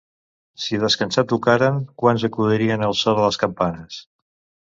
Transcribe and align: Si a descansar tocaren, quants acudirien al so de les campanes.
Si 0.61 0.77
a 0.79 0.83
descansar 0.83 1.23
tocaren, 1.33 1.77
quants 2.03 2.25
acudirien 2.29 2.85
al 2.87 2.97
so 3.03 3.15
de 3.19 3.27
les 3.27 3.39
campanes. 3.43 4.01